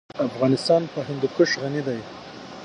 [0.27, 1.99] افغانستان په هندوکش غني دی.